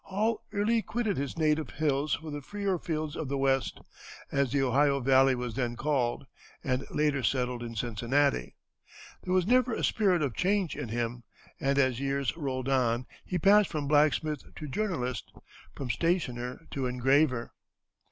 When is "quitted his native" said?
0.81-1.69